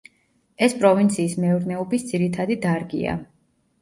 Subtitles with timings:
[0.67, 3.15] ეს პროვინციის მეურნეობის ძირითადი დარგია.